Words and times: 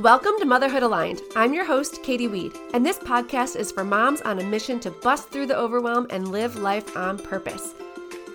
Welcome 0.00 0.32
to 0.38 0.46
Motherhood 0.46 0.82
Aligned. 0.82 1.20
I'm 1.36 1.52
your 1.52 1.66
host, 1.66 2.02
Katy 2.02 2.26
Weed, 2.26 2.56
and 2.72 2.86
this 2.86 2.98
podcast 2.98 3.54
is 3.54 3.70
for 3.70 3.84
moms 3.84 4.22
on 4.22 4.38
a 4.38 4.42
mission 4.42 4.80
to 4.80 4.90
bust 4.90 5.28
through 5.28 5.44
the 5.44 5.58
overwhelm 5.58 6.06
and 6.08 6.28
live 6.28 6.56
life 6.56 6.96
on 6.96 7.18
purpose. 7.18 7.74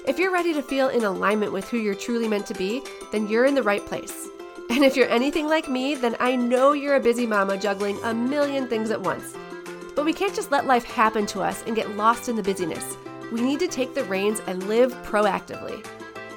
If 0.08 0.20
you're 0.20 0.32
ready 0.32 0.54
to 0.54 0.62
feel 0.62 0.90
in 0.90 1.06
alignment 1.06 1.52
with 1.52 1.68
who 1.68 1.78
you're 1.78 1.96
truly 1.96 2.28
meant 2.28 2.46
to 2.48 2.54
be, 2.54 2.84
then 3.12 3.28
you're 3.28 3.46
in 3.46 3.56
the 3.56 3.64
right 3.64 3.84
place. 3.84 4.28
And 4.70 4.84
if 4.84 4.96
you're 4.96 5.10
anything 5.10 5.48
like 5.48 5.68
me, 5.68 5.96
then 5.96 6.16
I 6.20 6.36
know 6.36 6.74
you're 6.74 6.98
a 6.98 7.00
busy 7.00 7.26
mama 7.26 7.58
juggling 7.58 7.98
a 8.04 8.14
million 8.14 8.68
things 8.68 8.92
at 8.92 9.02
once. 9.02 9.34
But 9.96 10.06
we 10.06 10.14
can't 10.14 10.36
just 10.36 10.52
let 10.52 10.68
life 10.68 10.84
happen 10.84 11.26
to 11.26 11.42
us 11.42 11.64
and 11.66 11.76
get 11.76 11.98
lost 11.98 12.30
in 12.30 12.36
the 12.36 12.44
busyness. 12.44 12.96
We 13.32 13.42
need 13.42 13.60
to 13.62 13.68
take 13.68 13.96
the 13.96 14.04
reins 14.04 14.40
and 14.46 14.68
live 14.68 14.94
proactively. 14.98 15.84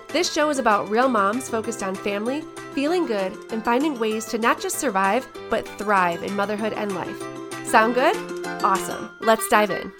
This 0.08 0.32
show 0.32 0.48
is 0.48 0.58
about 0.58 0.88
real 0.88 1.10
moms 1.10 1.50
focused 1.50 1.82
on 1.82 1.94
family, 1.94 2.44
feeling 2.78 3.06
good, 3.06 3.36
and 3.50 3.64
finding 3.64 3.98
ways 3.98 4.24
to 4.24 4.38
not 4.38 4.60
just 4.60 4.78
survive, 4.78 5.26
but 5.50 5.66
thrive 5.80 6.22
in 6.22 6.32
motherhood 6.36 6.72
and 6.72 6.94
life. 6.94 7.20
Sound 7.66 7.92
good? 7.92 8.14
Awesome. 8.62 9.10
Let's 9.20 9.48
dive 9.48 9.72
in. 9.72 9.92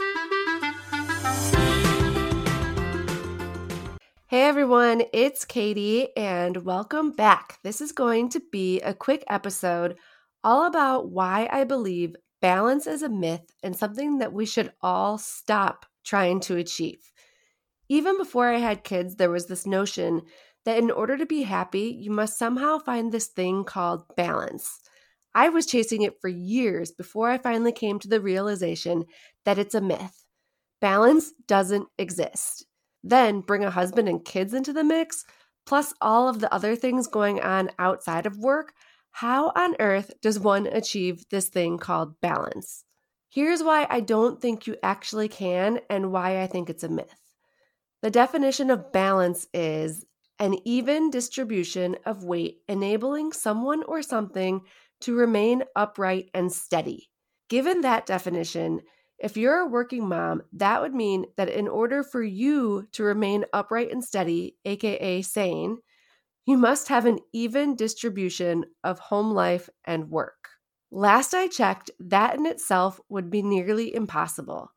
Hey 4.28 4.42
everyone, 4.42 5.02
it's 5.12 5.44
Katy, 5.44 6.16
and 6.16 6.58
welcome 6.58 7.10
back. 7.10 7.58
This 7.64 7.80
is 7.80 7.90
going 7.90 8.28
to 8.28 8.40
be 8.52 8.80
a 8.82 8.94
quick 8.94 9.24
episode 9.28 9.96
all 10.44 10.64
about 10.64 11.10
why 11.10 11.48
I 11.50 11.64
believe 11.64 12.14
balance 12.40 12.86
is 12.86 13.02
a 13.02 13.08
myth 13.08 13.50
and 13.64 13.74
something 13.74 14.18
that 14.18 14.32
we 14.32 14.46
should 14.46 14.72
all 14.82 15.18
stop 15.18 15.84
trying 16.04 16.38
to 16.42 16.54
achieve. 16.54 17.10
Even 17.88 18.16
before 18.18 18.46
I 18.46 18.58
had 18.58 18.84
kids, 18.84 19.16
there 19.16 19.30
was 19.30 19.46
this 19.46 19.66
notion 19.66 20.22
that 20.68 20.76
in 20.76 20.90
order 20.90 21.16
to 21.16 21.24
be 21.24 21.44
happy, 21.44 21.96
you 21.98 22.10
must 22.10 22.38
somehow 22.38 22.78
find 22.78 23.10
this 23.10 23.28
thing 23.28 23.64
called 23.64 24.04
balance. 24.16 24.78
I 25.34 25.48
was 25.48 25.64
chasing 25.64 26.02
it 26.02 26.20
for 26.20 26.28
years 26.28 26.92
before 26.92 27.30
I 27.30 27.38
finally 27.38 27.72
came 27.72 27.98
to 28.00 28.08
the 28.08 28.20
realization 28.20 29.06
that 29.46 29.58
it's 29.58 29.74
a 29.74 29.80
myth. 29.80 30.26
Balance 30.82 31.32
doesn't 31.46 31.88
exist. 31.96 32.66
Then 33.02 33.40
bring 33.40 33.64
a 33.64 33.70
husband 33.70 34.10
and 34.10 34.22
kids 34.22 34.52
into 34.52 34.74
the 34.74 34.84
mix, 34.84 35.24
plus 35.64 35.94
all 36.02 36.28
of 36.28 36.40
the 36.40 36.52
other 36.52 36.76
things 36.76 37.06
going 37.06 37.40
on 37.40 37.70
outside 37.78 38.26
of 38.26 38.36
work. 38.36 38.74
How 39.10 39.52
on 39.56 39.74
earth 39.80 40.12
does 40.20 40.38
one 40.38 40.66
achieve 40.66 41.24
this 41.30 41.48
thing 41.48 41.78
called 41.78 42.20
balance? 42.20 42.84
Here's 43.30 43.62
why 43.62 43.86
I 43.88 44.00
don't 44.00 44.38
think 44.38 44.66
you 44.66 44.76
actually 44.82 45.28
can 45.28 45.80
and 45.88 46.12
why 46.12 46.42
I 46.42 46.46
think 46.46 46.68
it's 46.68 46.84
a 46.84 46.90
myth. 46.90 47.08
The 48.02 48.10
definition 48.10 48.70
of 48.70 48.92
balance 48.92 49.46
is 49.54 50.04
an 50.38 50.56
even 50.64 51.10
distribution 51.10 51.96
of 52.04 52.24
weight 52.24 52.62
enabling 52.68 53.32
someone 53.32 53.82
or 53.84 54.02
something 54.02 54.62
to 55.00 55.14
remain 55.16 55.64
upright 55.76 56.30
and 56.34 56.52
steady. 56.52 57.10
Given 57.48 57.80
that 57.82 58.06
definition, 58.06 58.82
if 59.18 59.36
you're 59.36 59.58
a 59.60 59.66
working 59.66 60.08
mom, 60.08 60.42
that 60.52 60.80
would 60.80 60.94
mean 60.94 61.26
that 61.36 61.48
in 61.48 61.66
order 61.66 62.02
for 62.02 62.22
you 62.22 62.86
to 62.92 63.02
remain 63.02 63.44
upright 63.52 63.90
and 63.90 64.04
steady, 64.04 64.56
aka 64.64 65.22
sane, 65.22 65.78
you 66.46 66.56
must 66.56 66.88
have 66.88 67.06
an 67.06 67.18
even 67.32 67.76
distribution 67.76 68.64
of 68.82 68.98
home 68.98 69.32
life 69.32 69.68
and 69.84 70.10
work. 70.10 70.48
Last 70.90 71.34
I 71.34 71.48
checked, 71.48 71.90
that 72.00 72.36
in 72.36 72.46
itself 72.46 73.00
would 73.08 73.30
be 73.30 73.42
nearly 73.42 73.94
impossible. 73.94 74.70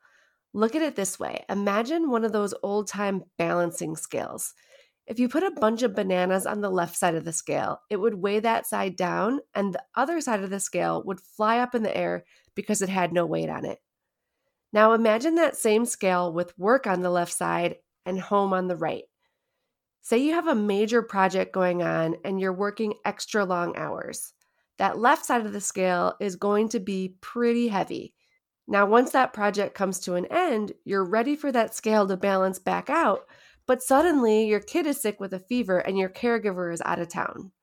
Look 0.54 0.76
at 0.76 0.82
it 0.82 0.95
this 0.95 1.20
way 1.20 1.45
imagine 1.50 2.09
one 2.09 2.26
of 2.26 2.34
those 2.34 2.54
old 2.64 2.88
time 2.88 3.23
balancing 3.38 3.95
scales. 3.95 4.54
If 5.12 5.20
you 5.20 5.28
put 5.28 5.44
a 5.44 5.52
bunch 5.52 5.84
of 5.84 5.94
bananas 5.94 6.45
on 6.45 6.62
the 6.62 6.70
left 6.70 6.95
side 6.95 7.16
of 7.16 7.26
the 7.26 7.34
scale, 7.34 7.81
it 7.90 7.98
would 7.98 8.14
weigh 8.14 8.40
that 8.40 8.66
side 8.66 8.95
down, 8.95 9.42
and 9.54 9.73
the 9.73 9.84
other 9.94 10.22
side 10.22 10.42
of 10.42 10.50
the 10.50 10.62
scale 10.62 11.04
would 11.04 11.20
fly 11.20 11.58
up 11.58 11.76
in 11.76 11.84
the 11.84 11.94
air 11.94 12.23
because 12.56 12.81
it 12.81 12.88
had 12.88 13.12
no 13.12 13.26
weight 13.26 13.50
on 13.50 13.66
it. 13.66 13.80
Now 14.72 14.94
imagine 14.94 15.36
that 15.36 15.58
same 15.58 15.83
scale 15.83 16.32
with 16.32 16.58
work 16.58 16.88
on 16.88 17.02
the 17.02 17.10
left 17.10 17.33
side 17.33 17.76
and 18.05 18.22
home 18.22 18.54
on 18.54 18.70
the 18.70 18.77
right. 18.77 19.04
Say 20.02 20.20
you 20.20 20.32
have 20.32 20.48
a 20.48 20.55
major 20.55 21.02
project 21.02 21.52
going 21.52 21.83
on 21.83 22.16
and 22.23 22.39
you're 22.39 22.54
working 22.54 22.93
extra 23.04 23.43
long 23.43 23.76
hours. 23.76 24.32
That 24.78 24.98
left 24.98 25.26
side 25.26 25.45
of 25.45 25.52
the 25.52 25.60
scale 25.60 26.16
is 26.22 26.38
going 26.38 26.70
to 26.70 26.80
be 26.80 27.17
pretty 27.20 27.67
heavy 27.67 28.14
now, 28.72 28.86
once 28.86 29.11
that 29.11 29.33
project 29.33 29.76
comes 29.76 29.99
to 30.02 30.16
an 30.16 30.28
end, 30.28 30.72
you're 30.86 31.04
ready 31.04 31.36
for 31.36 31.52
that 31.52 31.76
scale 31.76 32.08
to 32.08 32.16
balance 32.16 32.58
back 32.58 32.89
out, 32.89 33.26
but 33.71 33.82
suddenly 33.82 34.49
your 34.49 34.59
kid 34.59 34.86
is 34.86 34.99
sick 34.99 35.21
with 35.21 35.33
a 35.33 35.39
fever 35.39 35.77
and 35.77 35.98
your 35.98 36.09
caregiver 36.09 36.73
is 36.73 36.82
out 36.83 36.99
of 36.99 37.08
town. 37.08 37.54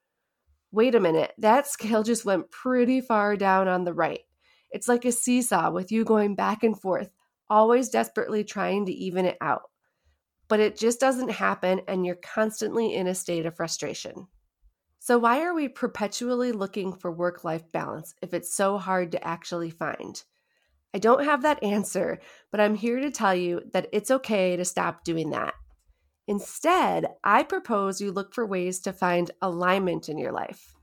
Wait 0.72 0.94
a 0.94 1.00
minute, 1.00 1.34
that 1.36 1.66
scale 1.66 2.02
just 2.02 2.24
went 2.24 2.50
pretty 2.50 2.98
far 2.98 3.36
down 3.36 3.68
on 3.68 3.84
the 3.84 3.92
right. 3.92 4.22
It's 4.70 4.88
like 4.88 5.04
a 5.04 5.12
seesaw 5.12 5.70
with 5.70 5.92
you 5.92 6.06
going 6.06 6.34
back 6.34 6.62
and 6.62 6.80
forth, 6.80 7.10
always 7.50 7.90
desperately 7.90 8.42
trying 8.42 8.86
to 8.86 8.92
even 8.92 9.26
it 9.26 9.36
out. 9.42 9.64
But 10.48 10.60
it 10.60 10.78
just 10.78 10.98
doesn't 10.98 11.28
happen, 11.28 11.82
and 11.86 12.06
you're 12.06 12.14
constantly 12.14 12.94
in 12.94 13.06
a 13.06 13.14
state 13.14 13.44
of 13.44 13.54
frustration. 13.54 14.28
So, 15.00 15.18
why 15.18 15.42
are 15.42 15.52
we 15.52 15.68
perpetually 15.68 16.52
looking 16.52 16.94
for 16.94 17.12
work 17.12 17.44
life 17.44 17.70
balance 17.70 18.14
if 18.22 18.32
it's 18.32 18.54
so 18.54 18.78
hard 18.78 19.12
to 19.12 19.22
actually 19.22 19.68
find? 19.68 20.24
I 20.94 21.00
don't 21.00 21.26
have 21.26 21.42
that 21.42 21.62
answer, 21.62 22.18
but 22.50 22.60
I'm 22.60 22.76
here 22.76 22.98
to 22.98 23.10
tell 23.10 23.34
you 23.34 23.60
that 23.74 23.88
it's 23.92 24.10
okay 24.10 24.56
to 24.56 24.64
stop 24.64 25.04
doing 25.04 25.28
that. 25.32 25.52
Instead, 26.28 27.06
I 27.24 27.42
propose 27.42 28.02
you 28.02 28.12
look 28.12 28.34
for 28.34 28.44
ways 28.44 28.80
to 28.80 28.92
find 28.92 29.30
alignment 29.40 30.10
in 30.10 30.18
your 30.18 30.30
life. 30.30 30.74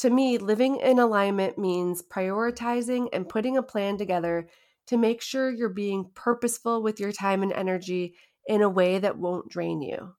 To 0.00 0.10
me, 0.10 0.36
living 0.36 0.76
in 0.76 0.98
alignment 0.98 1.56
means 1.56 2.02
prioritizing 2.02 3.08
and 3.14 3.28
putting 3.28 3.56
a 3.56 3.62
plan 3.62 3.96
together 3.96 4.46
to 4.86 4.98
make 4.98 5.22
sure 5.22 5.50
you're 5.50 5.70
being 5.70 6.10
purposeful 6.14 6.82
with 6.82 7.00
your 7.00 7.12
time 7.12 7.42
and 7.42 7.52
energy 7.52 8.14
in 8.46 8.60
a 8.60 8.68
way 8.68 8.98
that 8.98 9.18
won't 9.18 9.48
drain 9.48 9.80
you. 9.80 10.14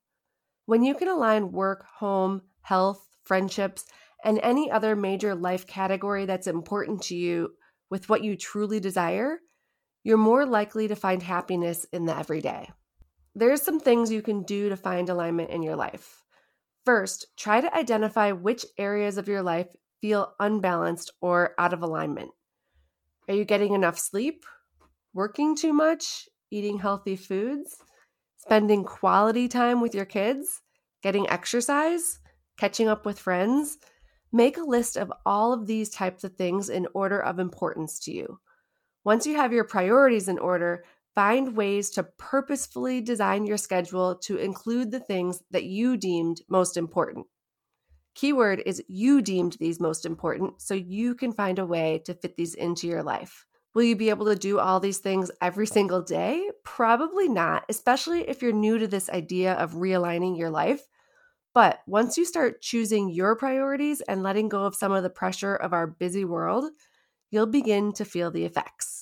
When 0.65 0.83
you 0.83 0.95
can 0.95 1.07
align 1.07 1.51
work, 1.51 1.85
home, 1.85 2.41
health, 2.61 3.07
friendships, 3.23 3.85
and 4.23 4.39
any 4.41 4.71
other 4.71 4.95
major 4.95 5.35
life 5.35 5.67
category 5.67 6.25
that's 6.25 6.47
important 6.47 7.03
to 7.03 7.15
you 7.15 7.51
with 7.91 8.09
what 8.09 8.23
you 8.23 8.35
truly 8.35 8.79
desire, 8.79 9.39
you're 10.03 10.17
more 10.17 10.47
likely 10.47 10.87
to 10.87 10.95
find 10.95 11.21
happiness 11.21 11.85
in 11.93 12.05
the 12.05 12.17
everyday. 12.17 12.69
There's 13.35 13.61
some 13.61 13.79
things 13.79 14.11
you 14.11 14.21
can 14.21 14.43
do 14.43 14.69
to 14.69 14.77
find 14.77 15.09
alignment 15.09 15.49
in 15.51 15.61
your 15.61 15.75
life. 15.75 16.23
First, 16.85 17.27
try 17.37 17.61
to 17.61 17.75
identify 17.75 18.31
which 18.31 18.65
areas 18.77 19.17
of 19.17 19.27
your 19.27 19.43
life 19.43 19.67
feel 20.01 20.33
unbalanced 20.39 21.11
or 21.21 21.53
out 21.57 21.73
of 21.73 21.83
alignment. 21.83 22.31
Are 23.27 23.35
you 23.35 23.45
getting 23.45 23.73
enough 23.73 23.99
sleep? 23.99 24.43
Working 25.13 25.55
too 25.55 25.73
much? 25.73 26.27
Eating 26.51 26.79
healthy 26.79 27.15
foods? 27.15 27.77
Spending 28.37 28.83
quality 28.83 29.47
time 29.47 29.81
with 29.81 29.93
your 29.93 30.05
kids? 30.05 30.61
Getting 31.03 31.29
exercise? 31.29 32.19
Catching 32.57 32.87
up 32.87 33.05
with 33.05 33.19
friends? 33.19 33.77
Make 34.31 34.57
a 34.57 34.63
list 34.63 34.97
of 34.97 35.13
all 35.25 35.53
of 35.53 35.67
these 35.67 35.89
types 35.89 36.23
of 36.23 36.35
things 36.35 36.69
in 36.69 36.87
order 36.93 37.21
of 37.21 37.39
importance 37.39 37.99
to 38.01 38.11
you. 38.11 38.39
Once 39.03 39.25
you 39.25 39.35
have 39.35 39.53
your 39.53 39.63
priorities 39.63 40.27
in 40.27 40.39
order, 40.39 40.83
find 41.15 41.55
ways 41.55 41.89
to 41.91 42.03
purposefully 42.03 43.01
design 43.01 43.45
your 43.45 43.57
schedule 43.57 44.15
to 44.15 44.37
include 44.37 44.91
the 44.91 44.99
things 44.99 45.41
that 45.51 45.63
you 45.63 45.97
deemed 45.97 46.41
most 46.49 46.77
important. 46.77 47.25
Keyword 48.15 48.61
is 48.65 48.83
you 48.87 49.21
deemed 49.21 49.55
these 49.59 49.79
most 49.79 50.05
important, 50.05 50.61
so 50.61 50.73
you 50.73 51.15
can 51.15 51.31
find 51.31 51.57
a 51.57 51.65
way 51.65 52.01
to 52.05 52.13
fit 52.13 52.35
these 52.35 52.53
into 52.53 52.87
your 52.87 53.01
life. 53.01 53.45
Will 53.73 53.83
you 53.83 53.95
be 53.95 54.09
able 54.09 54.25
to 54.25 54.35
do 54.35 54.59
all 54.59 54.79
these 54.79 54.97
things 54.97 55.31
every 55.41 55.67
single 55.67 56.01
day? 56.01 56.49
Probably 56.65 57.29
not, 57.29 57.63
especially 57.69 58.27
if 58.27 58.41
you're 58.41 58.51
new 58.51 58.77
to 58.77 58.87
this 58.87 59.09
idea 59.09 59.53
of 59.53 59.73
realigning 59.73 60.37
your 60.37 60.49
life. 60.49 60.81
But 61.53 61.79
once 61.87 62.17
you 62.17 62.25
start 62.25 62.61
choosing 62.61 63.09
your 63.09 63.35
priorities 63.35 64.01
and 64.01 64.21
letting 64.21 64.49
go 64.49 64.65
of 64.65 64.75
some 64.75 64.91
of 64.91 65.03
the 65.03 65.09
pressure 65.09 65.55
of 65.55 65.71
our 65.71 65.87
busy 65.87 66.25
world, 66.25 66.71
you'll 67.31 67.45
begin 67.45 67.93
to 67.93 68.03
feel 68.03 68.31
the 68.31 68.43
effects. 68.43 68.98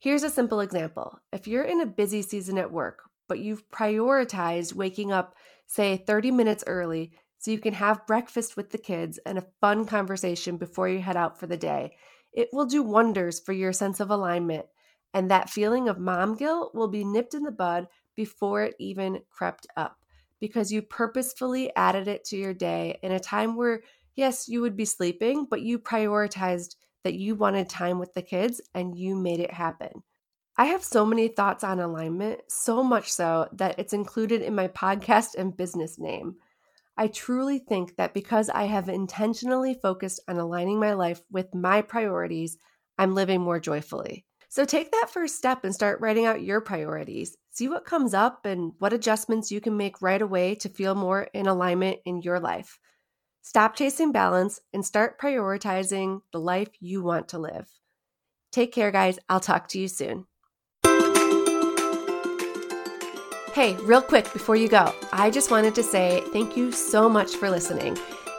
Here's 0.00 0.22
a 0.22 0.30
simple 0.30 0.60
example. 0.60 1.18
If 1.32 1.48
you're 1.48 1.64
in 1.64 1.80
a 1.80 1.86
busy 1.86 2.22
season 2.22 2.56
at 2.56 2.70
work, 2.70 3.00
but 3.28 3.40
you've 3.40 3.68
prioritized 3.70 4.72
waking 4.72 5.10
up, 5.10 5.34
say, 5.66 5.96
30 5.96 6.30
minutes 6.30 6.62
early 6.66 7.12
so 7.38 7.50
you 7.50 7.58
can 7.58 7.74
have 7.74 8.06
breakfast 8.06 8.56
with 8.56 8.70
the 8.70 8.78
kids 8.78 9.18
and 9.26 9.38
a 9.38 9.46
fun 9.60 9.86
conversation 9.86 10.56
before 10.56 10.88
you 10.88 11.00
head 11.00 11.16
out 11.16 11.38
for 11.38 11.46
the 11.46 11.56
day, 11.56 11.96
it 12.32 12.48
will 12.52 12.66
do 12.66 12.82
wonders 12.82 13.40
for 13.40 13.52
your 13.52 13.72
sense 13.72 13.98
of 13.98 14.10
alignment. 14.10 14.66
And 15.14 15.30
that 15.30 15.50
feeling 15.50 15.88
of 15.88 15.98
mom 15.98 16.36
guilt 16.36 16.74
will 16.74 16.88
be 16.88 17.04
nipped 17.04 17.34
in 17.34 17.42
the 17.42 17.50
bud 17.50 17.88
before 18.14 18.62
it 18.62 18.74
even 18.78 19.20
crept 19.30 19.66
up 19.76 19.96
because 20.40 20.70
you 20.70 20.82
purposefully 20.82 21.74
added 21.74 22.06
it 22.06 22.24
to 22.26 22.36
your 22.36 22.54
day 22.54 22.98
in 23.02 23.10
a 23.12 23.20
time 23.20 23.56
where, 23.56 23.82
yes, 24.14 24.48
you 24.48 24.60
would 24.60 24.76
be 24.76 24.84
sleeping, 24.84 25.46
but 25.48 25.62
you 25.62 25.78
prioritized 25.78 26.76
that 27.04 27.14
you 27.14 27.34
wanted 27.34 27.68
time 27.68 27.98
with 27.98 28.14
the 28.14 28.22
kids 28.22 28.60
and 28.74 28.96
you 28.96 29.16
made 29.16 29.40
it 29.40 29.52
happen. 29.52 30.02
I 30.56 30.66
have 30.66 30.82
so 30.82 31.06
many 31.06 31.28
thoughts 31.28 31.62
on 31.62 31.78
alignment, 31.78 32.40
so 32.48 32.82
much 32.82 33.12
so 33.12 33.48
that 33.52 33.78
it's 33.78 33.92
included 33.92 34.42
in 34.42 34.54
my 34.54 34.68
podcast 34.68 35.36
and 35.36 35.56
business 35.56 35.98
name. 35.98 36.36
I 36.96 37.06
truly 37.06 37.60
think 37.60 37.94
that 37.96 38.12
because 38.12 38.50
I 38.50 38.64
have 38.64 38.88
intentionally 38.88 39.74
focused 39.74 40.18
on 40.26 40.36
aligning 40.36 40.80
my 40.80 40.94
life 40.94 41.20
with 41.30 41.54
my 41.54 41.80
priorities, 41.80 42.58
I'm 42.98 43.14
living 43.14 43.40
more 43.40 43.60
joyfully. 43.60 44.24
So 44.48 44.64
take 44.64 44.90
that 44.90 45.10
first 45.12 45.36
step 45.36 45.62
and 45.62 45.72
start 45.72 46.00
writing 46.00 46.26
out 46.26 46.42
your 46.42 46.60
priorities. 46.60 47.36
See 47.50 47.68
what 47.68 47.84
comes 47.84 48.14
up 48.14 48.44
and 48.44 48.72
what 48.80 48.92
adjustments 48.92 49.52
you 49.52 49.60
can 49.60 49.76
make 49.76 50.02
right 50.02 50.20
away 50.20 50.56
to 50.56 50.68
feel 50.68 50.96
more 50.96 51.28
in 51.34 51.46
alignment 51.46 51.98
in 52.04 52.22
your 52.22 52.40
life. 52.40 52.80
Stop 53.48 53.76
chasing 53.76 54.12
balance 54.12 54.60
and 54.74 54.84
start 54.84 55.18
prioritizing 55.18 56.20
the 56.32 56.38
life 56.38 56.68
you 56.80 57.02
want 57.02 57.28
to 57.28 57.38
live. 57.38 57.66
Take 58.52 58.72
care, 58.72 58.90
guys. 58.90 59.18
I'll 59.30 59.40
talk 59.40 59.68
to 59.68 59.78
you 59.78 59.88
soon. 59.88 60.26
Hey, 63.54 63.74
real 63.84 64.02
quick 64.02 64.30
before 64.34 64.56
you 64.56 64.68
go, 64.68 64.92
I 65.14 65.30
just 65.30 65.50
wanted 65.50 65.74
to 65.76 65.82
say 65.82 66.22
thank 66.30 66.58
you 66.58 66.70
so 66.72 67.08
much 67.08 67.36
for 67.36 67.48
listening. 67.48 67.96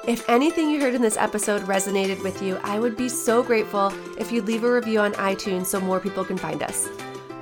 If 0.07 0.29
anything 0.29 0.69
you 0.69 0.79
heard 0.79 0.93
in 0.93 1.01
this 1.01 1.17
episode 1.17 1.63
resonated 1.63 2.21
with 2.21 2.43
you, 2.43 2.57
I 2.57 2.79
would 2.79 2.95
be 2.95 3.09
so 3.09 3.41
grateful 3.41 3.91
if 4.19 4.31
you'd 4.31 4.45
leave 4.45 4.63
a 4.63 4.71
review 4.71 4.99
on 4.99 5.13
iTunes 5.13 5.65
so 5.65 5.81
more 5.81 5.99
people 5.99 6.23
can 6.23 6.37
find 6.37 6.61
us. 6.61 6.87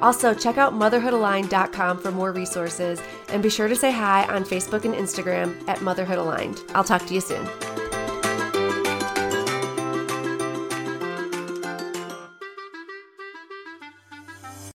Also, 0.02 0.34
check 0.34 0.58
out 0.58 0.74
motherhoodaligned.com 0.74 2.00
for 2.00 2.12
more 2.12 2.32
resources 2.32 3.02
and 3.30 3.42
be 3.42 3.50
sure 3.50 3.68
to 3.68 3.76
say 3.76 3.92
hi 3.92 4.26
on 4.34 4.44
Facebook 4.44 4.86
and 4.86 4.94
Instagram 4.94 5.68
at 5.68 5.82
Motherhood 5.82 6.20
Aligned. 6.20 6.62
I'll 6.76 6.84
talk 6.84 7.06
to 7.08 7.14
you 7.14 7.22
soon. 7.22 7.48